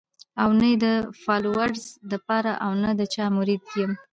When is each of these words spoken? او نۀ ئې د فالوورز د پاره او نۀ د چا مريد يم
او 0.41 0.49
نۀ 0.59 0.67
ئې 0.73 0.81
د 0.85 0.85
فالوورز 1.21 1.83
د 2.11 2.13
پاره 2.27 2.53
او 2.65 2.71
نۀ 2.81 2.91
د 2.99 3.01
چا 3.13 3.25
مريد 3.37 3.63
يم 3.79 3.91